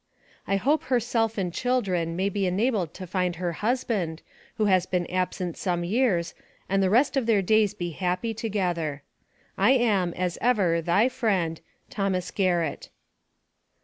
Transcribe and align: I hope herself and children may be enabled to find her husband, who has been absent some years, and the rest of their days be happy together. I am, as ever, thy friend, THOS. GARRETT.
I 0.47 0.55
hope 0.55 0.85
herself 0.85 1.37
and 1.37 1.53
children 1.53 2.15
may 2.15 2.27
be 2.27 2.47
enabled 2.47 2.91
to 2.95 3.05
find 3.05 3.35
her 3.35 3.51
husband, 3.61 4.23
who 4.57 4.65
has 4.65 4.87
been 4.87 5.05
absent 5.11 5.57
some 5.57 5.83
years, 5.83 6.33
and 6.67 6.81
the 6.81 6.89
rest 6.89 7.15
of 7.15 7.27
their 7.27 7.43
days 7.43 7.75
be 7.75 7.91
happy 7.91 8.33
together. 8.33 9.03
I 9.59 9.73
am, 9.73 10.15
as 10.15 10.39
ever, 10.41 10.81
thy 10.81 11.07
friend, 11.07 11.61
THOS. 11.95 12.31
GARRETT. 12.31 12.89